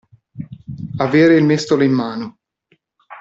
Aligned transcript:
Avere 0.97 1.35
il 1.37 1.43
mestolo 1.43 1.83
in 1.83 1.91
mano. 1.91 2.39